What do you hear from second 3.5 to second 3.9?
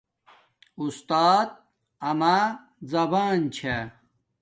چھا